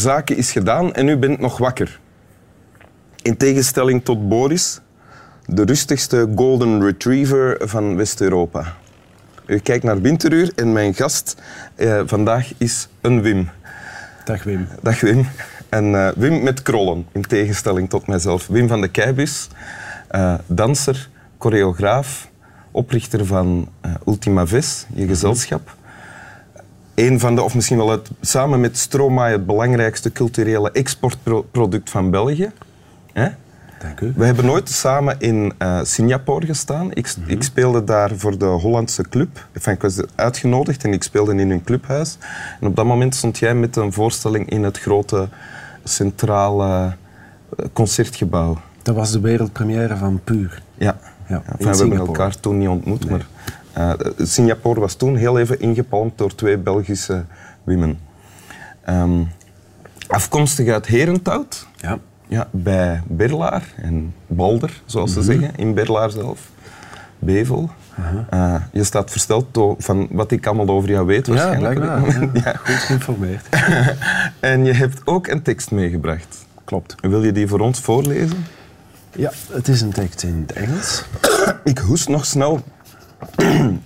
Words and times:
Hallo, 0.00 0.12
ter 0.12 0.24
zake 0.24 0.34
is 0.34 0.52
gedaan 0.52 0.94
en 0.94 1.08
u 1.08 1.16
bent 1.16 1.40
nog 1.40 1.58
wakker. 1.58 2.00
In 3.22 3.36
tegenstelling 3.36 4.04
tot 4.04 4.28
Boris, 4.28 4.80
de 5.46 5.64
rustigste 5.64 6.32
golden 6.34 6.82
retriever 6.82 7.68
van 7.68 7.96
West-Europa. 7.96 8.76
U 9.46 9.58
kijkt 9.58 9.84
naar 9.84 10.00
Winteruur 10.00 10.52
en 10.54 10.72
mijn 10.72 10.94
gast 10.94 11.42
eh, 11.74 12.00
vandaag 12.06 12.52
is 12.58 12.88
een 13.00 13.22
Wim. 13.22 13.48
Dag 14.24 14.42
Wim. 14.42 14.66
Dag 14.82 15.00
Wim. 15.00 15.26
En 15.68 15.94
eh, 15.94 16.12
Wim 16.16 16.42
met 16.42 16.62
krollen, 16.62 17.06
in 17.12 17.22
tegenstelling 17.22 17.88
tot 17.88 18.06
mijzelf. 18.06 18.46
Wim 18.46 18.68
van 18.68 18.80
de 18.80 18.88
Keibus, 18.88 19.48
eh, 20.08 20.34
danser, 20.46 21.08
choreograaf, 21.38 22.28
oprichter 22.70 23.26
van 23.26 23.68
eh, 23.80 23.90
Ultima 24.06 24.46
Ves, 24.46 24.86
je 24.94 25.06
gezelschap. 25.06 25.78
Een 26.94 27.20
van 27.20 27.34
de, 27.34 27.42
of 27.42 27.54
misschien 27.54 27.76
wel 27.76 27.90
het, 27.90 28.10
samen 28.20 28.60
met 28.60 28.78
Stromae, 28.78 29.32
het 29.32 29.46
belangrijkste 29.46 30.12
culturele 30.12 30.70
exportproduct 30.70 31.90
van 31.90 32.10
België. 32.10 32.50
Hè? 33.12 33.28
Dank 33.78 34.00
u. 34.00 34.12
We 34.16 34.24
hebben 34.24 34.44
nooit 34.44 34.68
samen 34.68 35.16
in 35.18 35.52
eh, 35.58 35.80
Singapore 35.82 36.46
gestaan. 36.46 36.90
Ik, 36.92 37.14
ik, 37.26 37.42
speelde 37.42 37.84
daar 37.84 38.10
voor 38.16 38.38
de 38.38 38.44
Hollandse 38.44 39.02
club. 39.08 39.46
Enfin, 39.52 39.72
ik 39.72 39.82
was 39.82 40.00
uitgenodigd 40.14 40.84
en 40.84 40.92
ik 40.92 41.02
speelde 41.02 41.34
in 41.34 41.50
hun 41.50 41.64
clubhuis. 41.64 42.18
En 42.60 42.66
op 42.66 42.76
dat 42.76 42.84
moment 42.84 43.14
stond 43.14 43.38
jij 43.38 43.54
met 43.54 43.76
een 43.76 43.92
voorstelling 43.92 44.50
in 44.50 44.62
het 44.62 44.78
grote 44.78 45.28
centrale 45.84 46.94
eh, 47.56 47.66
concertgebouw. 47.72 48.58
Dat 48.82 48.94
was 48.94 49.12
de 49.12 49.20
wereldpremière 49.20 49.96
van 49.96 50.20
Puur. 50.24 50.62
Ja. 50.74 50.98
Ja, 51.28 51.42
Enfin, 51.46 51.66
in 51.66 51.72
we 51.72 51.78
hebben 51.78 51.98
elkaar 51.98 52.40
toen 52.40 52.58
niet 52.58 52.68
ontmoet, 52.68 53.10
maar 53.10 53.26
eh, 53.72 53.90
Singapore 54.18 54.80
was 54.80 54.94
toen 54.94 55.16
heel 55.16 55.38
even 55.38 55.60
ingepalmd 55.60 56.18
door 56.18 56.34
twee 56.34 56.58
Belgische 56.58 57.24
women. 57.64 57.98
Ehm, 58.84 59.22
afkomstig 60.06 60.68
uit 60.68 60.86
Herenthout, 60.86 61.66
Ja. 61.76 61.98
ja, 62.28 62.48
bij 62.50 63.02
Berlaar 63.06 63.72
en 63.76 64.14
Balder, 64.26 64.82
zoals 64.84 65.12
ze 65.12 65.22
zeggen, 65.22 65.50
in 65.56 65.74
Berlaar 65.74 66.10
zelf. 66.10 66.40
Bevel. 67.18 67.70
Eh, 68.30 68.54
je 68.72 68.84
staat 68.84 69.10
versteld 69.10 69.46
door, 69.54 69.74
van 69.78 70.08
wat 70.10 70.30
ik 70.30 70.46
allemaal 70.46 70.68
over 70.68 70.88
jou 70.88 71.06
weet 71.06 71.26
Ja, 71.26 71.32
waarschijnlijk. 71.32 71.74
dit 71.80 72.10
blijkbaar. 72.10 72.42
Ja. 72.52 72.56
Goed 72.56 72.74
geïnformeerd. 72.80 73.46
En 74.40 74.64
je 74.64 74.72
hebt 74.72 75.00
ook 75.04 75.26
een 75.26 75.42
tekst 75.42 75.70
meegebracht. 75.70 76.46
Klopt. 76.64 76.94
Wil 77.00 77.24
je 77.24 77.32
die 77.32 77.48
voor 77.48 77.60
ons 77.60 77.80
voorlezen? 77.80 78.44
Ja, 79.16 79.30
het 79.52 79.68
is 79.68 79.80
een 79.80 79.92
tekst 79.92 80.22
in 80.22 80.44
het 80.46 80.56
Engels. 80.56 81.04
Ik 81.64 81.78
hoest 81.78 82.08
nog 82.08 82.24
snel 82.26 82.60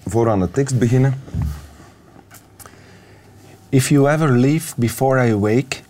voor 0.07 0.31
aan 0.31 0.41
de 0.41 0.51
tekst 0.51 0.79
beginnen. 0.79 1.15
If 3.69 3.89
you 3.89 4.09
ever 4.09 4.31
leave 4.31 4.75
before 4.77 5.29
I 5.29 5.35
wake, 5.35 5.83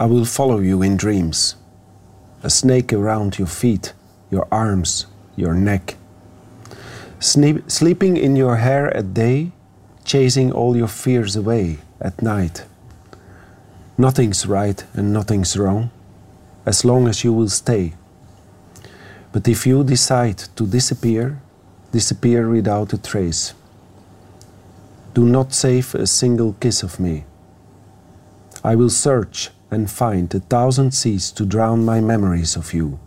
I 0.00 0.06
will 0.06 0.24
follow 0.24 0.62
you 0.62 0.84
in 0.84 0.96
dreams. 0.96 1.56
A 2.42 2.48
snake 2.48 2.96
around 2.96 3.36
your 3.36 3.50
feet, 3.50 3.94
your 4.28 4.46
arms, 4.48 5.06
your 5.34 5.54
neck. 5.54 5.96
Sleeping 7.66 8.16
in 8.16 8.36
your 8.36 8.56
hair 8.56 8.96
at 8.96 9.14
day, 9.14 9.50
chasing 10.04 10.52
all 10.52 10.76
your 10.76 10.88
fears 10.88 11.36
away 11.36 11.78
at 11.98 12.20
night. 12.20 12.66
Nothing's 13.96 14.46
right 14.46 14.84
and 14.92 15.12
nothing's 15.12 15.56
wrong, 15.56 15.90
as 16.64 16.84
long 16.84 17.08
as 17.08 17.22
you 17.24 17.32
will 17.32 17.48
stay. 17.48 17.94
But 19.32 19.48
if 19.48 19.66
you 19.66 19.82
decide 19.82 20.38
to 20.54 20.66
disappear, 20.66 21.38
disappear 21.96 22.46
without 22.50 22.92
a 22.92 22.98
trace. 22.98 23.54
Do 25.14 25.24
not 25.24 25.54
save 25.54 25.94
a 25.94 26.06
single 26.06 26.52
kiss 26.60 26.82
of 26.82 27.00
me. 27.00 27.24
I 28.62 28.74
will 28.74 28.90
search 28.90 29.48
and 29.70 29.90
find 29.90 30.26
a 30.34 30.40
thousand 30.40 30.90
seas 30.92 31.30
to 31.32 31.46
drown 31.46 31.86
my 31.86 32.02
memories 32.02 32.54
of 32.54 32.74
you. 32.74 32.98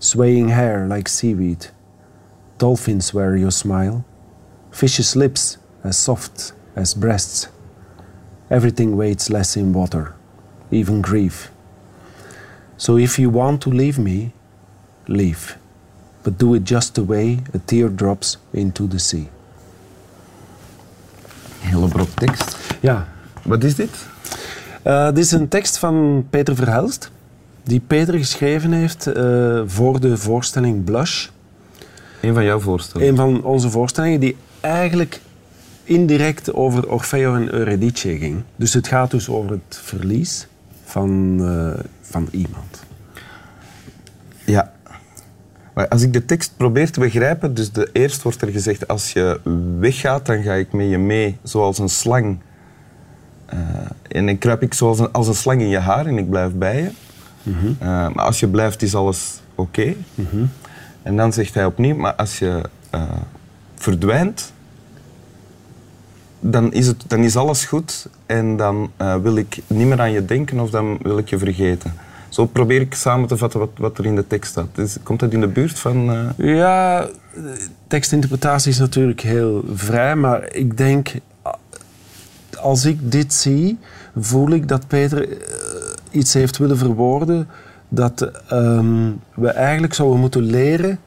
Swaying 0.00 0.48
hair 0.48 0.88
like 0.88 1.08
seaweed, 1.08 1.68
dolphins 2.58 3.14
wear 3.14 3.36
your 3.36 3.52
smile, 3.52 4.04
fishes' 4.72 5.14
lips 5.14 5.58
as 5.84 5.96
soft 5.96 6.52
as 6.74 6.94
breasts. 6.94 7.46
Everything 8.50 8.96
weighs 8.96 9.30
less 9.30 9.56
in 9.56 9.72
water, 9.72 10.16
even 10.72 11.00
grief. 11.00 11.52
So 12.76 12.98
if 12.98 13.20
you 13.20 13.30
want 13.30 13.62
to 13.62 13.70
leave 13.70 13.98
me, 14.00 14.32
leave, 15.06 15.56
but 16.28 16.38
do 16.38 16.54
it 16.54 16.68
just 16.68 16.94
the 16.94 17.04
way 17.06 17.38
a 17.54 17.58
tear 17.64 17.94
drops 17.94 18.38
into 18.50 18.88
the 18.88 18.98
sea. 18.98 19.28
Hele 21.60 21.88
brok 21.88 22.08
tekst. 22.08 22.56
Ja, 22.80 23.08
Wat 23.42 23.64
is 23.64 23.74
dit? 23.74 23.90
Eh, 24.82 25.06
dit 25.06 25.18
is 25.18 25.32
een 25.32 25.48
tekst 25.48 25.78
van 25.78 26.26
Peter 26.30 26.56
Verhelst, 26.56 27.10
die 27.62 27.80
Peter 27.86 28.14
geschreven 28.14 28.72
heeft 28.72 29.06
eh, 29.06 29.62
voor 29.66 30.00
de 30.00 30.16
voorstelling 30.16 30.84
Blush. 30.84 31.28
Een 32.20 32.34
van 32.34 32.44
jouw 32.44 32.60
voorstellen. 32.60 33.08
Een 33.08 33.16
van 33.16 33.44
onze 33.44 33.70
voorstellingen 33.70 34.20
die 34.20 34.36
eigenlijk 34.60 35.20
indirect 35.84 36.52
over 36.52 36.90
Orfeo 36.90 37.34
en 37.34 37.54
Eurydice 37.54 38.18
ging. 38.18 38.42
Dus 38.56 38.74
het 38.74 38.88
gaat 38.88 39.10
dus 39.10 39.28
over 39.28 39.50
het 39.50 39.80
verlies 39.82 40.46
van, 40.84 41.38
eh, 41.40 41.84
van 42.00 42.28
iemand. 42.30 42.82
Ja. 44.44 44.72
Maar 45.78 45.88
als 45.88 46.02
ik 46.02 46.12
de 46.12 46.24
tekst 46.24 46.52
probeer 46.56 46.90
te 46.90 47.00
begrijpen, 47.00 47.54
dus 47.54 47.72
de, 47.72 47.88
eerst 47.92 48.22
wordt 48.22 48.42
er 48.42 48.48
gezegd, 48.48 48.88
als 48.88 49.12
je 49.12 49.40
weggaat, 49.78 50.26
dan 50.26 50.42
ga 50.42 50.52
ik 50.54 50.72
met 50.72 50.88
je 50.88 50.98
mee, 50.98 51.36
zoals 51.42 51.78
een 51.78 51.88
slang. 51.88 52.38
Eh, 53.46 53.58
en 54.08 54.26
dan 54.26 54.38
kruip 54.38 54.62
ik 54.62 54.74
zoals 54.74 54.98
een, 54.98 55.12
als 55.12 55.28
een 55.28 55.34
slang 55.34 55.60
in 55.60 55.68
je 55.68 55.78
haar 55.78 56.06
en 56.06 56.18
ik 56.18 56.30
blijf 56.30 56.52
bij 56.52 56.76
je. 56.82 56.90
Eh, 57.78 57.86
maar 57.88 58.24
als 58.24 58.40
je 58.40 58.48
blijft, 58.48 58.82
is 58.82 58.94
alles 58.94 59.40
oké. 59.54 59.94
En 61.02 61.16
dan 61.16 61.32
zegt 61.32 61.54
hij 61.54 61.64
opnieuw, 61.64 61.96
maar 61.96 62.14
als 62.14 62.38
je 62.38 62.60
eh, 62.90 63.02
verdwijnt, 63.74 64.52
dan 66.40 66.72
is, 66.72 66.86
het, 66.86 67.04
dan 67.06 67.24
is 67.24 67.36
alles 67.36 67.64
goed 67.64 68.08
en 68.26 68.56
dan 68.56 68.90
wil 69.22 69.36
ik 69.36 69.58
niet 69.66 69.86
meer 69.86 70.00
aan 70.00 70.12
je 70.12 70.24
denken 70.24 70.60
of 70.60 70.70
dan 70.70 70.98
wil 71.02 71.18
ik 71.18 71.28
je 71.28 71.38
vergeten. 71.38 71.92
Zo 72.28 72.46
probeer 72.46 72.80
ik 72.80 72.94
samen 72.94 73.28
te 73.28 73.36
vatten 73.36 73.60
wat, 73.60 73.70
wat 73.76 73.98
er 73.98 74.06
in 74.06 74.16
de 74.16 74.26
tekst 74.26 74.50
staat. 74.50 74.98
Komt 75.02 75.20
dat 75.20 75.32
in 75.32 75.40
de 75.40 75.46
buurt 75.48 75.78
van... 75.78 76.10
eh, 76.36 76.56
Ja, 76.56 77.08
tekstinterpretatie 77.86 78.70
is 78.70 78.78
natuurlijk 78.78 79.20
heel 79.20 79.64
vrij, 79.74 80.16
maar 80.16 80.54
ik 80.54 80.76
denk, 80.76 81.12
als 82.60 82.84
ik 82.84 83.12
dit 83.12 83.34
zie, 83.34 83.78
voel 84.16 84.50
ik 84.50 84.68
dat 84.68 84.86
Peter 84.86 85.28
eh, 85.30 85.38
iets 86.10 86.32
heeft 86.34 86.56
willen 86.58 86.78
verwoorden 86.78 87.48
dat 87.88 88.30
ehm, 88.48 89.10
we 89.34 89.48
eigenlijk 89.48 89.94
zouden 89.94 90.20
moeten 90.20 90.42
leren 90.42 90.98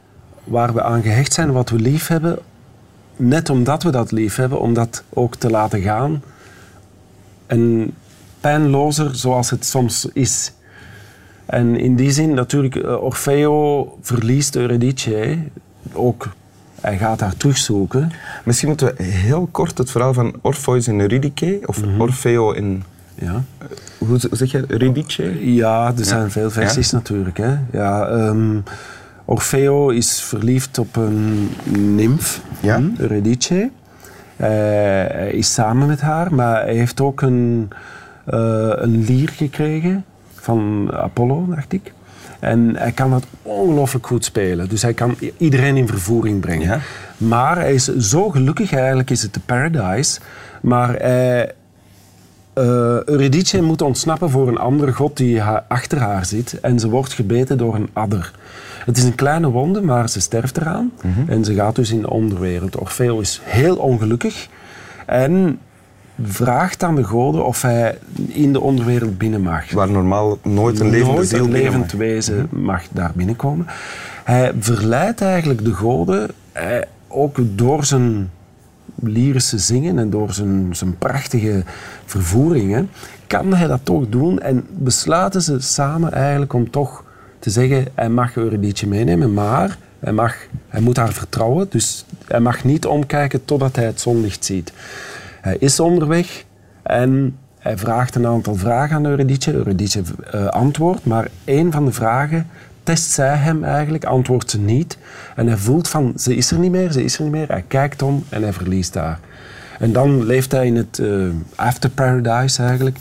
waar 0.44 0.74
we 0.74 0.82
aan 0.84 1.02
gehecht 1.02 1.34
zijn, 1.34 1.52
wat 1.52 1.70
we 1.70 1.80
lief 1.80 2.08
hebben, 2.08 2.40
net 3.16 3.50
omdat 3.50 3.84
we 3.84 3.90
dat 3.90 4.12
lief 4.12 4.36
hebben, 4.36 4.60
om 4.60 4.74
dat 4.74 5.04
ook 5.10 5.36
te 5.36 5.50
laten 5.50 5.82
gaan. 5.82 6.24
En 7.48 7.94
pijnlozer 8.40 9.16
zoals 9.16 9.50
het 9.50 9.66
soms 9.66 10.06
is. 10.14 10.52
En 11.52 11.76
in 11.80 11.96
die 11.96 12.12
zin, 12.12 12.34
natuurlijk, 12.34 12.76
eh, 12.76 13.04
Orfeo 13.04 13.98
verliest 14.02 14.56
Eurydice. 14.56 15.38
Ook, 15.94 16.28
hij 16.82 16.98
gaat 16.98 17.20
haar 17.20 17.38
terugzoeken. 17.38 18.12
Misschien 18.44 18.68
moeten 18.68 18.94
we 18.98 19.04
heel 19.04 19.48
kort 19.52 19.78
het 19.78 19.92
verhaal 19.92 20.14
van 20.14 20.34
Orpheus 20.42 20.88
en 20.88 21.00
Eurydice, 21.00 21.60
of 21.66 21.80
Orfeo 21.98 22.52
en... 22.54 22.84
Ja, 23.16 23.44
Hoe 23.98 24.20
z- 24.20 24.26
zeg 24.32 24.52
je? 24.52 24.64
Eurydice? 24.68 25.54
ja 25.54 25.94
er 25.98 26.06
zijn 26.06 26.32
veel 26.32 26.50
versies 26.52 26.92
natuurlijk. 26.92 27.38
Hè. 27.38 27.56
Ja, 27.72 28.08
ehm, 28.08 28.58
Orfeo 29.26 29.90
is 29.90 30.22
verliefd 30.22 30.80
op 30.80 30.96
een 30.96 31.50
nymf, 31.96 32.42
Ja. 32.60 32.78
hm, 32.78 32.90
Eurydice. 32.98 33.70
Eh, 34.36 34.48
hij 34.50 35.32
is 35.34 35.54
samen 35.54 35.88
met 35.88 36.02
haar, 36.02 36.34
maar 36.36 36.62
hij 36.64 36.76
heeft 36.76 37.02
ook 37.02 37.22
een, 37.22 37.68
eh, 38.26 38.70
een 38.76 39.04
lier 39.04 39.30
gekregen 39.30 40.06
van 40.42 40.90
Apollo, 40.94 41.46
dacht 41.50 41.74
ik. 41.74 41.94
En 42.40 42.76
hij 42.76 42.92
kan 42.92 43.10
dat 43.10 43.24
ongelooflijk 43.42 44.08
goed 44.08 44.26
spelen. 44.26 44.70
Dus 44.70 44.82
hij 44.82 44.94
kan 44.94 45.16
iedereen 45.38 45.78
in 45.78 45.88
vervoering 45.88 46.40
brengen. 46.40 46.68
Ja. 46.68 46.80
Maar 47.18 47.56
hij 47.58 47.74
is 47.74 47.86
zo 47.96 48.30
gelukkig, 48.30 48.74
eigenlijk 48.74 49.10
is 49.10 49.22
het 49.22 49.34
de 49.34 49.40
paradise. 49.46 50.20
Maar 50.62 50.90
hij, 50.90 51.52
eh 52.54 53.04
Eurydice 53.06 53.62
moet 53.62 53.82
ontsnappen 53.82 54.30
voor 54.30 54.48
een 54.48 54.58
andere 54.58 54.92
god 54.94 55.18
die 55.18 55.40
ha- 55.42 55.66
achter 55.68 55.98
haar 56.00 56.26
zit. 56.26 56.60
En 56.60 56.80
ze 56.80 56.90
wordt 56.90 57.14
gebeten 57.14 57.58
door 57.58 57.76
een 57.76 57.90
adder. 57.94 58.32
Het 58.86 58.98
is 58.98 59.04
een 59.04 59.16
kleine 59.16 59.50
wonde, 59.50 59.82
maar 59.82 60.10
ze 60.10 60.20
sterft 60.20 60.58
eraan. 60.58 60.92
En 61.28 61.46
ze 61.46 61.54
gaat 61.54 61.76
dus 61.76 61.92
in 61.92 62.02
de 62.02 62.10
onderwereld. 62.10 62.78
Orfeo 62.78 63.20
is 63.20 63.42
heel 63.44 63.76
ongelukkig. 63.76 64.48
En 65.06 65.60
vraagt 66.24 66.84
aan 66.84 66.96
de 66.96 67.04
goden 67.04 67.46
of 67.46 67.62
hij 67.62 67.98
in 68.28 68.54
de 68.54 68.60
onderwereld 68.60 69.18
binnen 69.18 69.42
mag. 69.42 69.72
Waar 69.72 69.90
normaal 69.90 70.38
nooit 70.42 70.80
een 70.80 70.90
levende 70.90 71.14
Nooit 71.14 71.32
een 71.32 71.52
levend 71.52 71.92
wezen 71.92 72.48
mag 72.50 72.84
daar 72.92 73.12
binnenkomen. 73.16 73.66
Hij 74.24 74.52
verleidt 74.60 75.22
eigenlijk 75.22 75.66
de 75.66 75.74
goden, 75.74 76.30
eh, 76.52 76.66
ook 77.08 77.38
door 77.56 77.86
zijn 77.86 78.30
lyrische 78.96 79.58
zingen 79.58 80.00
en 80.00 80.10
door 80.10 80.34
zijn, 80.34 80.76
zijn 80.76 80.98
prachtige 80.98 81.64
vervoeringen, 82.06 82.90
kan 83.28 83.54
hij 83.54 83.68
dat 83.68 83.80
toch 83.84 84.10
doen 84.10 84.40
en 84.40 84.66
besluiten 84.70 85.42
ze 85.42 85.60
samen 85.60 86.12
eigenlijk 86.12 86.54
om 86.54 86.70
toch 86.70 87.04
te 87.40 87.50
zeggen, 87.50 87.86
hij 87.96 88.10
mag 88.10 88.36
Eurydice 88.36 88.88
meenemen, 88.88 89.34
maar 89.34 89.78
hij, 90.00 90.14
mag, 90.14 90.36
hij 90.68 90.82
moet 90.82 90.98
haar 90.98 91.14
vertrouwen, 91.14 91.68
dus 91.70 92.06
hij 92.28 92.40
mag 92.40 92.64
niet 92.64 92.86
omkijken 92.86 93.46
totdat 93.46 93.76
hij 93.76 93.86
het 93.86 94.02
zonlicht 94.02 94.46
ziet. 94.46 94.74
Hij 95.42 95.56
is 95.60 95.80
onderweg 95.80 96.44
en 96.84 97.38
hij 97.60 97.78
vraagt 97.78 98.16
een 98.16 98.28
aantal 98.28 98.56
vragen 98.56 98.96
aan 98.96 99.06
Eurydice. 99.06 99.54
Eurydice 99.54 100.02
uh, 100.36 100.48
antwoordt, 100.48 101.06
maar 101.06 101.28
één 101.44 101.72
van 101.72 101.86
de 101.86 101.92
vragen 101.92 102.48
test 102.84 103.12
zij 103.12 103.36
hem 103.36 103.64
eigenlijk, 103.64 104.06
antwoordt 104.06 104.52
ze 104.52 104.60
niet. 104.60 104.98
En 105.36 105.48
hij 105.48 105.58
voelt 105.58 105.88
van, 105.88 106.14
ze 106.16 106.36
is 106.36 106.52
er 106.52 106.60
niet 106.60 106.72
meer, 106.72 106.92
ze 106.92 107.04
is 107.04 107.18
er 107.18 107.24
niet 107.24 107.32
meer. 107.32 107.48
Hij 107.48 107.64
kijkt 107.68 108.02
om 108.02 108.24
en 108.30 108.42
hij 108.42 108.54
verliest 108.54 108.96
haar. 108.96 109.20
En 109.80 109.92
dan 109.92 110.26
leeft 110.26 110.52
hij 110.52 110.66
in 110.66 110.76
het 110.76 110.98
uh, 110.98 111.30
after 111.56 111.90
paradise 111.90 112.64
eigenlijk. 112.64 112.98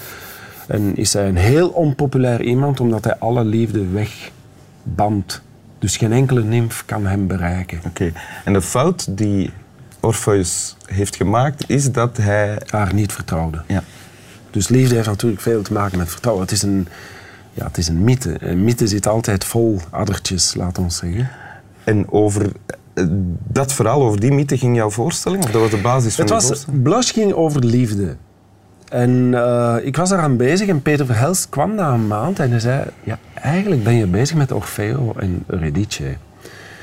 En 0.68 0.96
is 0.96 1.12
hij 1.12 1.28
een 1.28 1.36
heel 1.36 1.68
onpopulair 1.68 2.42
iemand, 2.42 2.80
omdat 2.80 3.04
hij 3.04 3.16
alle 3.18 3.44
liefde 3.44 3.86
wegbandt. 3.86 5.42
Dus 5.78 5.96
geen 5.96 6.12
enkele 6.12 6.42
nimf 6.42 6.82
kan 6.86 7.06
hem 7.06 7.26
bereiken. 7.26 7.80
Oké, 7.86 8.12
en 8.44 8.52
de 8.52 8.62
fout 8.62 9.16
die 9.18 9.50
Orpheus 10.00 10.76
heeft 10.84 11.16
gemaakt, 11.16 11.64
is 11.66 11.92
dat 11.92 12.16
hij... 12.16 12.58
Haar 12.70 12.94
niet 12.94 13.12
vertrouwde. 13.12 13.62
Ja. 13.66 13.82
Dus 14.50 14.68
liefde 14.68 14.94
heeft 14.94 15.06
natuurlijk 15.06 15.42
veel 15.42 15.62
te 15.62 15.72
maken 15.72 15.98
met 15.98 16.10
vertrouwen. 16.10 16.44
Het 16.44 16.52
is 16.54 16.62
een, 16.62 16.88
ja, 17.54 17.64
het 17.64 17.78
is 17.78 17.88
een 17.88 18.04
mythe. 18.04 18.36
Een 18.40 18.64
mythe 18.64 18.86
zit 18.86 19.06
altijd 19.06 19.44
vol 19.44 19.80
addertjes, 19.90 20.54
laat 20.54 20.78
ons 20.78 20.96
zeggen. 20.96 21.30
En 21.84 22.12
over 22.12 22.52
eh, 22.94 23.04
dat 23.48 23.72
verhaal, 23.72 24.02
over 24.02 24.20
die 24.20 24.32
mythe, 24.32 24.58
ging 24.58 24.76
jouw 24.76 24.90
voorstelling? 24.90 25.44
Of 25.44 25.50
dat 25.50 25.60
was 25.60 25.70
de 25.70 25.76
basis 25.76 26.14
van 26.14 26.24
het 26.24 26.32
was, 26.32 26.46
voorstelling? 26.46 26.82
Blush 26.82 27.12
ging 27.12 27.32
over 27.32 27.64
liefde. 27.64 28.16
En 28.88 29.10
uh, 29.10 29.76
ik 29.82 29.96
was 29.96 30.10
eraan 30.10 30.36
bezig 30.36 30.68
en 30.68 30.82
Peter 30.82 31.06
Verhelst 31.06 31.48
kwam 31.48 31.74
na 31.74 31.92
een 31.92 32.06
maand 32.06 32.38
en 32.38 32.50
hij 32.50 32.60
zei... 32.60 32.84
Ja, 33.04 33.18
eigenlijk 33.34 33.84
ben 33.84 33.94
je 33.94 34.06
bezig 34.06 34.36
met 34.36 34.52
Orfeo 34.52 35.12
en 35.16 35.44
Eurydice. 35.46 36.16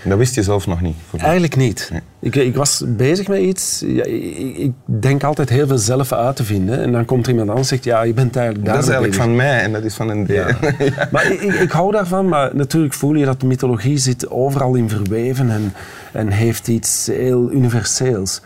Dat 0.04 0.18
wist 0.18 0.36
je 0.36 0.44
zelf 0.44 0.68
nog 0.68 0.82
niet? 0.82 0.96
Eigenlijk 1.18 1.56
niet. 1.56 1.92
Ik, 2.20 2.36
ik, 2.36 2.56
was 2.56 2.84
bezig 2.88 3.28
met 3.28 3.40
iets. 3.40 3.84
Ja, 3.86 4.04
ik, 4.04 4.58
ik, 4.58 4.72
denk 4.86 5.24
altijd 5.24 5.50
heel 5.50 5.68
veel 5.68 5.78
zelf 5.78 6.12
uit 6.12 6.36
te 6.36 6.44
vinden. 6.44 6.82
En 6.82 6.92
dan 6.92 7.06
komt 7.06 7.26
er 7.26 7.32
iemand 7.32 7.50
anders 7.50 7.70
en 7.70 7.76
zegt, 7.76 7.88
ja, 7.88 8.04
je 8.04 8.14
bent 8.14 8.36
eigenlijk 8.36 8.66
daar 8.66 8.76
Dat 8.76 8.84
is 8.84 8.90
eigenlijk 8.90 9.22
van 9.22 9.36
mij 9.36 9.60
en 9.60 9.72
dat 9.72 9.84
is 9.84 9.94
van 9.94 10.10
een... 10.10 10.26
Ja. 10.28 10.48
ja. 10.80 11.08
Maar 11.12 11.32
ik, 11.32 11.42
ik, 11.42 11.72
hou 11.72 11.92
daarvan, 11.92 12.28
maar 12.28 12.56
natuurlijk 12.56 12.94
voel 12.94 13.14
je 13.14 13.26
dat 13.26 13.40
de 13.40 13.46
mythologie 13.48 13.98
zit 13.98 14.30
overal 14.30 14.76
in 14.76 14.90
verweven 14.90 15.50
en, 15.50 15.74
en 16.12 16.28
heeft 16.28 16.68
iets 16.68 17.08
heel 17.08 17.52
universeels. 17.52 18.42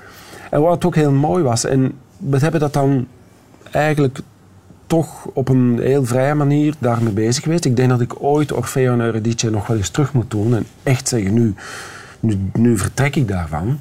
En 0.49 0.61
wat 0.61 0.85
ook 0.85 0.95
heel 0.95 1.11
mooi 1.11 1.43
was, 1.43 1.65
en 1.65 1.91
we 2.17 2.37
hebben 2.37 2.59
dat 2.59 2.73
dan 2.73 3.07
eigenlijk 3.71 4.19
toch 4.91 5.27
op 5.33 5.49
een 5.49 5.79
heel 5.81 6.05
vrije 6.05 6.35
manier 6.35 6.73
daarmee 6.79 7.13
bezig 7.13 7.43
geweest. 7.43 7.65
Ik 7.65 7.75
denk 7.75 7.89
dat 7.89 8.01
ik 8.01 8.23
ooit 8.23 8.51
Orfeo 8.51 8.93
en 8.93 8.99
Eurydice 8.99 9.49
nog 9.49 9.67
wel 9.67 9.77
eens 9.77 9.89
terug 9.89 10.13
moet 10.13 10.31
doen 10.31 10.55
en 10.55 10.65
echt 10.83 11.07
zeggen, 11.07 11.33
nu, 11.33 11.53
nu, 12.19 12.37
nu 12.53 12.77
vertrek 12.77 13.15
ik 13.15 13.27
daarvan. 13.27 13.79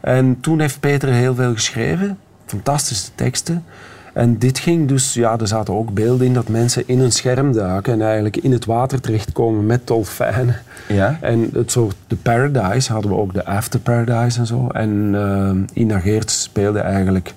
En 0.00 0.40
toen 0.40 0.60
heeft 0.60 0.80
Peter 0.80 1.08
heel 1.08 1.34
veel 1.34 1.52
geschreven, 1.52 2.18
fantastische 2.46 3.10
teksten. 3.14 3.64
En 4.12 4.38
dit 4.38 4.58
ging 4.58 4.88
dus, 4.88 5.14
ja, 5.14 5.38
er 5.38 5.48
zaten 5.48 5.74
ook 5.74 5.94
beelden 5.94 6.26
in 6.26 6.34
dat 6.34 6.48
mensen 6.48 6.82
in 6.86 7.00
een 7.00 7.12
scherm 7.12 7.52
duiken 7.52 7.92
en 7.92 8.02
eigenlijk 8.02 8.36
in 8.36 8.52
het 8.52 8.64
water 8.64 9.00
terechtkomen 9.00 9.66
met 9.66 9.86
dolfijnen. 9.86 10.56
Ja. 10.88 11.18
En 11.20 11.50
het 11.52 11.70
soort, 11.70 11.96
de 12.06 12.16
Paradise 12.16 12.92
hadden 12.92 13.10
we 13.10 13.16
ook, 13.16 13.34
de 13.34 13.44
After 13.44 13.80
Paradise 13.80 14.38
en 14.38 14.46
zo. 14.46 14.68
En 14.68 15.14
uh, 15.14 15.82
Ina 15.82 15.98
Geerts 15.98 16.42
speelde 16.42 16.78
eigenlijk 16.78 17.34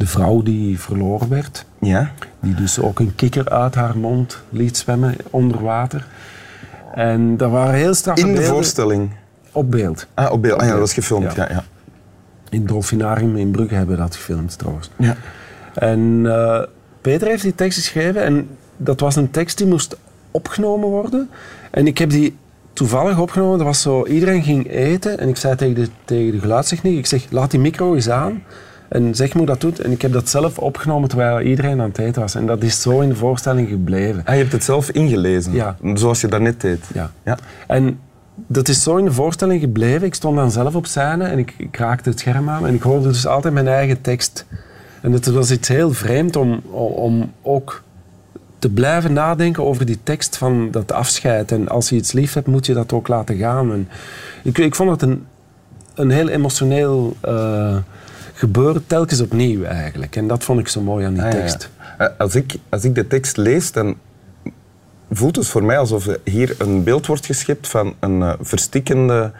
de 0.00 0.06
vrouw 0.06 0.42
die 0.42 0.80
verloren 0.80 1.28
werd. 1.28 1.64
Ja. 1.80 2.12
Die 2.40 2.54
dus 2.54 2.78
ook 2.78 2.98
een 2.98 3.14
kikker 3.14 3.48
uit 3.48 3.74
haar 3.74 3.98
mond 3.98 4.42
liet 4.48 4.76
zwemmen 4.76 5.16
onder 5.30 5.62
water. 5.62 6.06
En 6.94 7.36
dat 7.36 7.50
waren 7.50 7.74
heel 7.74 7.94
straffe 7.94 8.26
In 8.26 8.34
de 8.34 8.42
voorstelling? 8.42 9.10
Op 9.52 9.70
beeld. 9.70 10.06
Ah, 10.14 10.32
op 10.32 10.42
beeld. 10.42 10.60
Ah, 10.60 10.66
ja, 10.66 10.70
dat 10.70 10.80
was 10.80 10.94
gefilmd. 10.94 11.34
Ja. 11.34 11.48
Ja, 11.50 11.64
In 12.48 12.58
het 12.58 12.68
Dolfinarium 12.68 13.36
in 13.36 13.50
Brugge 13.50 13.74
hebben 13.74 13.96
we 13.96 14.02
dat 14.02 14.16
gefilmd 14.16 14.58
trouwens. 14.58 14.90
Ja. 14.96 15.16
En 15.74 15.98
uh, 16.24 16.62
Peter 17.00 17.28
heeft 17.28 17.42
die 17.42 17.54
tekst 17.54 17.78
geschreven 17.78 18.22
en 18.22 18.48
dat 18.76 19.00
was 19.00 19.16
een 19.16 19.30
tekst 19.30 19.58
die 19.58 19.66
moest 19.66 19.96
opgenomen 20.30 20.88
worden. 20.88 21.30
En 21.70 21.86
ik 21.86 21.98
heb 21.98 22.10
die 22.10 22.36
toevallig 22.72 23.18
opgenomen. 23.18 23.58
Dat 23.58 23.66
was 23.66 23.82
zo, 23.82 24.06
iedereen 24.06 24.42
ging 24.42 24.70
eten 24.70 25.18
en 25.18 25.28
ik 25.28 25.36
zei 25.36 25.56
tegen 25.56 25.74
de, 25.74 25.88
tegen 26.04 26.32
de 26.32 26.38
geluidstechniek, 26.38 26.98
ik 26.98 27.06
zeg, 27.06 27.26
laat 27.30 27.50
die 27.50 27.60
micro 27.60 27.94
eens 27.94 28.10
aan. 28.10 28.42
En 28.90 29.14
zeg 29.14 29.32
hoe 29.32 29.46
dat 29.46 29.60
doet. 29.60 29.80
En 29.80 29.90
ik 29.90 30.02
heb 30.02 30.12
dat 30.12 30.28
zelf 30.28 30.58
opgenomen 30.58 31.08
terwijl 31.08 31.40
iedereen 31.40 31.80
aan 31.80 31.88
het 31.88 31.98
eten 31.98 32.20
was. 32.20 32.34
En 32.34 32.46
dat 32.46 32.62
is 32.62 32.80
zo 32.80 33.00
in 33.00 33.08
de 33.08 33.14
voorstelling 33.14 33.68
gebleven. 33.68 34.22
Ah, 34.24 34.34
je 34.34 34.40
hebt 34.40 34.52
het 34.52 34.64
zelf 34.64 34.90
ingelezen? 34.90 35.52
Ja. 35.52 35.76
Zoals 35.94 36.20
je 36.20 36.26
daarnet 36.26 36.60
deed? 36.60 36.84
Ja. 36.94 37.10
ja. 37.24 37.38
En 37.66 37.98
dat 38.34 38.68
is 38.68 38.82
zo 38.82 38.96
in 38.96 39.04
de 39.04 39.12
voorstelling 39.12 39.60
gebleven. 39.60 40.06
Ik 40.06 40.14
stond 40.14 40.36
dan 40.36 40.50
zelf 40.50 40.74
op 40.74 40.86
scène 40.86 41.24
en 41.24 41.38
ik, 41.38 41.54
ik 41.56 41.76
raakte 41.76 42.08
het 42.08 42.20
scherm 42.20 42.48
aan. 42.48 42.66
En 42.66 42.74
ik 42.74 42.82
hoorde 42.82 43.08
dus 43.08 43.26
altijd 43.26 43.54
mijn 43.54 43.68
eigen 43.68 44.00
tekst. 44.00 44.46
En 45.00 45.12
het 45.12 45.26
was 45.26 45.50
iets 45.50 45.68
heel 45.68 45.92
vreemd 45.92 46.36
om, 46.36 46.60
om 46.94 47.32
ook 47.42 47.82
te 48.58 48.68
blijven 48.68 49.12
nadenken 49.12 49.64
over 49.64 49.86
die 49.86 49.98
tekst 50.02 50.36
van 50.36 50.70
dat 50.70 50.92
afscheid. 50.92 51.52
En 51.52 51.68
als 51.68 51.88
je 51.88 51.96
iets 51.96 52.12
lief 52.12 52.32
hebt, 52.32 52.46
moet 52.46 52.66
je 52.66 52.74
dat 52.74 52.92
ook 52.92 53.08
laten 53.08 53.36
gaan. 53.36 53.72
En 53.72 53.88
ik, 54.42 54.58
ik 54.58 54.74
vond 54.74 54.90
het 54.90 55.02
een, 55.02 55.26
een 55.94 56.10
heel 56.10 56.28
emotioneel... 56.28 57.16
Uh, 57.28 57.76
gebeuren 58.40 58.86
telkens 58.86 59.20
opnieuw 59.20 59.64
eigenlijk. 59.64 60.16
En 60.16 60.26
dat 60.26 60.44
vond 60.44 60.60
ik 60.60 60.68
zo 60.68 60.80
mooi 60.80 61.06
aan 61.06 61.14
die 61.14 61.22
ah, 61.22 61.30
tekst. 61.30 61.70
Eh, 61.98 62.06
als, 62.18 62.34
ik, 62.34 62.54
als 62.68 62.84
ik 62.84 62.94
de 62.94 63.06
tekst 63.06 63.36
lees, 63.36 63.72
dan 63.72 63.96
voelt 65.10 65.36
het 65.36 65.46
voor 65.46 65.64
mij 65.64 65.78
alsof 65.78 66.08
hier 66.24 66.54
een 66.58 66.84
beeld 66.84 67.06
wordt 67.06 67.26
geschept 67.26 67.68
van 67.68 67.94
een 68.00 68.20
uh, 68.20 68.32
verstikkende, 68.40 69.32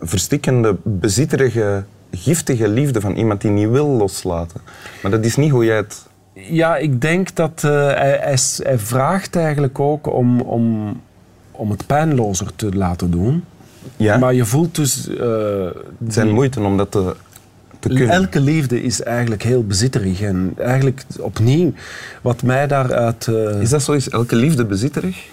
verstikkende, 0.00 0.76
bezitterige, 0.82 1.84
giftige 2.10 2.68
liefde 2.68 3.00
van 3.00 3.14
iemand 3.14 3.40
die 3.40 3.50
niet 3.50 3.70
wil 3.70 3.88
loslaten. 3.88 4.60
Maar 5.02 5.10
dat 5.10 5.24
is 5.24 5.36
niet 5.36 5.50
hoe 5.50 5.64
jij 5.64 5.76
het... 5.76 6.06
Ja, 6.32 6.76
ik 6.76 7.00
denk 7.00 7.34
dat 7.34 7.62
uh, 7.64 7.70
hij, 7.70 8.18
hij, 8.20 8.38
hij, 8.56 8.78
vraagt 8.78 9.36
eigenlijk 9.36 9.80
ook 9.80 10.06
om, 10.06 10.40
om, 10.40 11.00
om 11.50 11.70
het 11.70 11.86
pijnlozer 11.86 12.50
te 12.56 12.74
laten 12.74 13.10
doen. 13.10 13.44
Ja. 13.96 14.18
Maar 14.18 14.34
je 14.34 14.44
voelt 14.44 14.74
dus... 14.74 15.08
Uh, 15.08 15.66
zijn 16.08 16.30
moeite 16.30 16.60
om 16.60 16.76
dat 16.76 16.90
te 16.90 17.14
Elke 17.90 18.40
liefde 18.40 18.82
is 18.82 19.02
eigenlijk 19.02 19.42
heel 19.42 19.66
bezitterig. 19.66 20.20
En 20.20 20.52
eigenlijk 20.56 21.02
opnieuw, 21.18 21.72
wat 22.22 22.42
mij 22.42 22.66
daaruit... 22.66 23.26
Uh... 23.26 23.60
Is 23.60 23.70
dat 23.70 23.82
zo? 23.82 23.92
Is 23.92 24.08
elke 24.08 24.36
liefde 24.36 24.64
bezitterig? 24.64 25.28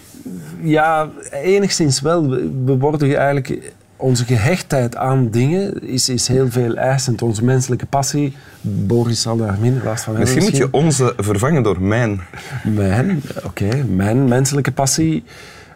Ja, 0.62 1.10
enigszins 1.32 2.02
wel. 2.02 2.30
We 2.66 2.78
worden 2.78 3.18
eigenlijk... 3.18 3.74
Onze 4.02 4.26
gehechtheid 4.26 4.96
aan 4.96 5.30
dingen 5.30 5.88
is, 5.88 6.10
is 6.10 6.28
heel 6.28 6.50
veel 6.50 6.76
eisend. 6.76 7.22
Onze 7.22 7.44
menselijke 7.44 7.86
passie, 7.86 8.36
Boris 8.62 9.22
zal 9.22 9.38
daar 9.38 9.58
minder 9.60 9.84
last 9.84 10.04
van 10.04 10.16
hebben. 10.16 10.34
Misschien 10.34 10.60
moet 10.60 10.72
je 10.72 10.80
onze 10.80 11.14
vervangen 11.18 11.64
door 11.64 11.82
mijn. 11.82 12.22
Mijn, 12.64 13.22
oké. 13.44 13.84
Mijn 13.90 14.28
menselijke 14.28 14.72
passie. 14.72 15.24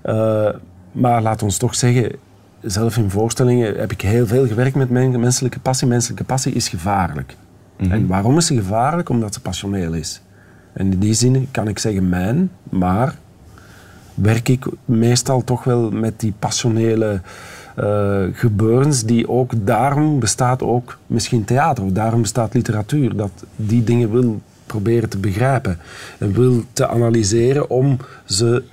Uh, 0.05 0.49
maar 0.91 1.21
laat 1.21 1.43
ons 1.43 1.57
toch 1.57 1.75
zeggen, 1.75 2.11
zelf 2.63 2.97
in 2.97 3.09
voorstellingen 3.09 3.75
heb 3.75 3.91
ik 3.91 4.01
heel 4.01 4.27
veel 4.27 4.47
gewerkt 4.47 4.75
met 4.75 4.89
menselijke 4.89 5.59
passie. 5.59 5.87
Menselijke 5.87 6.23
passie 6.23 6.53
is 6.53 6.69
gevaarlijk. 6.69 7.35
Mhm. 7.77 7.91
En 7.91 8.07
waarom 8.07 8.37
is 8.37 8.45
ze 8.45 8.55
gevaarlijk? 8.55 9.09
Omdat 9.09 9.33
ze 9.33 9.41
passioneel 9.41 9.93
is. 9.93 10.21
En 10.73 10.91
in 10.91 10.99
die 10.99 11.13
zin 11.13 11.47
kan 11.51 11.67
ik 11.67 11.79
zeggen 11.79 12.09
mijn, 12.09 12.51
maar 12.69 13.15
werk 14.13 14.49
ik 14.49 14.65
meestal 14.85 15.43
toch 15.43 15.63
wel 15.63 15.91
met 15.91 16.19
die 16.19 16.33
passionele 16.39 17.21
uh, 17.79 18.23
gebeurens 18.33 19.03
die 19.03 19.29
ook 19.29 19.51
daarom 19.65 20.19
bestaat 20.19 20.61
ook 20.61 20.97
misschien 21.07 21.43
theater 21.43 21.83
of 21.83 21.91
daarom 21.91 22.21
bestaat 22.21 22.53
literatuur 22.53 23.15
dat 23.15 23.31
die 23.55 23.83
dingen 23.83 24.11
wil 24.11 24.41
proberen 24.65 25.09
te 25.09 25.17
begrijpen 25.17 25.77
en 26.17 26.33
wil 26.33 26.63
te 26.73 26.87
analyseren 26.87 27.69
om 27.69 27.97
ze 28.25 28.63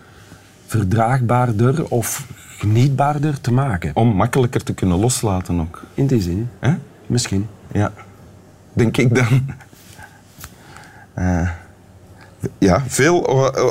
verdraagbaarder 0.66 1.88
of 1.88 2.26
genietbaarder 2.60 3.40
te 3.40 3.52
maken. 3.52 3.90
Om 3.94 4.08
makkelijker 4.08 4.62
te 4.62 4.74
kunnen 4.74 4.98
loslaten 4.98 5.60
ook. 5.60 5.82
In 5.94 6.06
die 6.06 6.22
zin. 6.22 6.50
Misschien. 7.06 7.48
Ja. 7.72 7.92
Denk 8.72 8.96
ik 8.96 9.14
dan. 9.14 9.46
Uh, 11.18 11.50
ja, 12.58 12.82
veel 12.86 13.18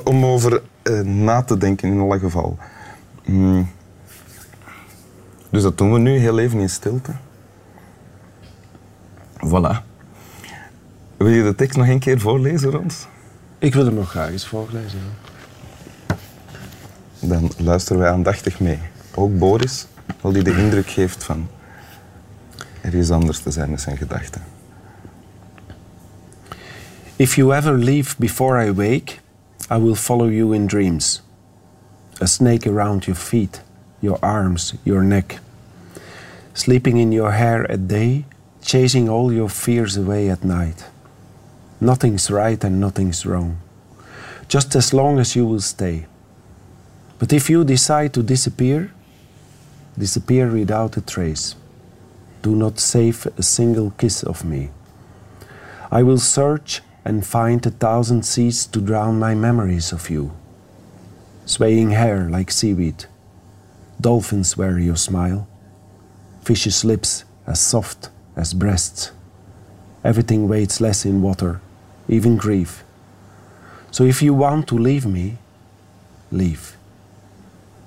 om 0.04 0.26
over 0.26 0.62
uh, 0.84 1.02
na 1.02 1.42
te 1.42 1.58
denken 1.58 1.90
in 1.90 2.00
alle 2.00 2.20
geval. 2.20 2.58
Mm. 3.26 3.70
Dus 5.50 5.62
dat 5.62 5.78
doen 5.78 5.94
we 5.94 6.00
nu 6.00 6.18
heel 6.18 6.40
even 6.40 6.60
in 6.60 6.70
stilte. 6.70 7.12
Voilà. 9.38 9.84
Wil 11.18 11.28
je 11.28 11.44
de 11.44 11.56
tekst 11.56 11.78
nog 11.78 11.88
een 11.88 12.00
keer 12.00 12.20
voorlezen, 12.20 12.72
Rons? 12.72 13.08
Ik 13.58 13.74
wil 13.74 13.86
hem 13.86 13.94
nog 13.94 14.10
graag 14.10 14.32
eens 14.32 14.48
voorlezen 14.48 15.00
dan 17.20 17.52
luisteren 17.58 18.02
wij 18.02 18.12
aandachtig 18.12 18.60
mee. 18.60 18.80
Ook 19.16 19.38
Boris, 19.38 19.88
al 20.22 20.32
die 20.32 20.44
de 20.44 20.58
indruk 20.58 20.90
geeft 20.90 21.24
van... 21.24 21.48
ergens 22.82 23.12
anders 23.12 23.40
te 23.40 23.52
zijn 23.52 23.70
met 23.70 23.82
zijn 23.82 23.98
gedachten. 23.98 24.42
If 27.16 27.36
you 27.36 27.56
ever 27.56 27.78
leave 27.78 28.16
before 28.18 28.66
I 28.68 28.74
wake, 28.74 29.20
I 29.72 29.78
will 29.78 29.96
follow 29.96 30.32
you 30.32 30.56
in 30.56 30.68
dreams. 30.68 31.22
A 32.22 32.26
snake 32.26 32.70
around 32.70 33.06
your 33.06 33.20
feet, 33.20 33.62
your 34.00 34.18
arms, 34.22 34.74
your 34.84 35.04
neck. 35.04 35.40
Sleeping 36.54 36.98
in 36.98 37.12
your 37.12 37.32
hair 37.32 37.72
at 37.72 37.88
day, 37.90 38.26
chasing 38.62 39.10
all 39.10 39.34
your 39.34 39.50
fears 39.50 39.98
away 39.98 40.30
at 40.30 40.44
night. 40.44 40.90
Nothing's 41.80 42.30
right 42.30 42.64
and 42.64 42.80
nothing's 42.80 43.26
wrong. 43.26 43.58
Just 44.48 44.76
as 44.76 44.92
long 44.94 45.20
as 45.20 45.36
you 45.36 45.46
will 45.46 45.62
stay. 45.62 46.06
But 47.20 47.34
if 47.34 47.50
you 47.50 47.66
decide 47.66 48.14
to 48.14 48.24
disappear, 48.24 48.92
disappear 49.98 50.50
without 50.50 50.96
a 50.96 51.02
trace. 51.02 51.56
Do 52.42 52.56
not 52.56 52.80
save 52.80 53.28
a 53.38 53.44
single 53.44 53.92
kiss 53.92 54.24
of 54.24 54.46
me. 54.46 54.70
I 55.92 56.04
will 56.04 56.18
search 56.18 56.82
and 57.04 57.26
find 57.26 57.66
a 57.66 57.72
thousand 57.72 58.24
seas 58.24 58.66
to 58.68 58.80
drown 58.80 59.20
my 59.20 59.36
memories 59.36 59.92
of 59.92 60.10
you. 60.10 60.32
Swaying 61.46 61.92
hair 61.92 62.30
like 62.30 62.52
seaweed, 62.52 63.06
dolphins 64.00 64.56
wear 64.56 64.80
your 64.80 64.96
smile, 64.96 65.48
fishes' 66.42 66.86
lips 66.86 67.26
as 67.46 67.60
soft 67.60 68.10
as 68.38 68.54
breasts. 68.54 69.12
Everything 70.04 70.48
weighs 70.48 70.80
less 70.80 71.06
in 71.06 71.22
water, 71.22 71.60
even 72.08 72.38
grief. 72.38 72.84
So 73.92 74.06
if 74.06 74.22
you 74.22 74.34
want 74.34 74.68
to 74.70 74.76
leave 74.76 75.06
me, 75.06 75.40
leave. 76.32 76.79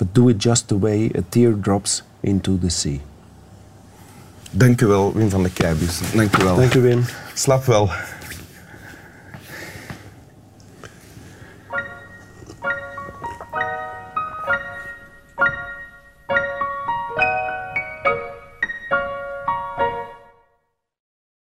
But 0.02 0.14
do 0.14 0.28
it 0.28 0.38
just 0.38 0.66
the 0.66 0.76
way 0.76 1.12
a 1.14 1.23
tear 1.23 1.52
drops 1.52 2.02
into 2.25 2.59
the 2.59 2.71
sea. 2.71 3.00
Dank 4.50 4.80
u 4.80 4.87
wel, 4.87 5.12
Wim 5.14 5.30
van 5.30 5.42
de 5.42 5.50
Keibus. 5.50 6.00
Dank 6.14 6.38
u 6.38 6.44
wel. 6.44 6.56
Dank 6.56 6.75
u, 6.75 6.80
Wim. 6.80 7.04
Slap 7.35 7.64
wel. 7.64 7.90